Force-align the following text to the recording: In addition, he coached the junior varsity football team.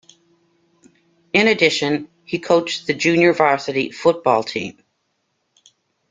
In 1.31 1.47
addition, 1.47 2.09
he 2.25 2.39
coached 2.39 2.87
the 2.87 2.95
junior 2.95 3.33
varsity 3.33 3.91
football 3.91 4.41
team. 4.41 4.83